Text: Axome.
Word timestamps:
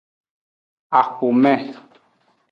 Axome. 0.99 1.53